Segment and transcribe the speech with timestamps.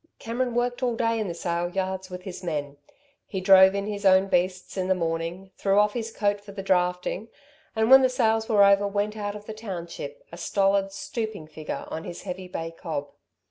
[0.17, 2.77] Cameron worked all day in the sale yards with his men.
[3.27, 6.63] He drove in his own beasts in the morning, threw off his coat for the
[6.63, 7.27] drafting
[7.75, 11.85] and, when the sales were over, went out of the township, a stolid, stooping figure,
[11.89, 13.09] on his heavy bay cob.